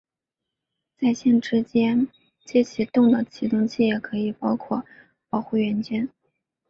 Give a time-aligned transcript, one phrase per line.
[0.97, 1.95] 在线直接
[2.65, 4.83] 起动的启动器也可以包括
[5.29, 6.09] 保护元件。